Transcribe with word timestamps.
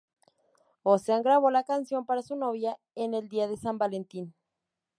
Ocean 0.81 1.21
grabó 1.21 1.51
la 1.51 1.63
canción 1.63 2.07
para 2.07 2.23
su 2.23 2.35
novia 2.35 2.79
en 2.95 3.13
el 3.13 3.29
Día 3.29 3.47
de 3.47 3.55
San 3.55 3.77
Valentín. 3.77 4.33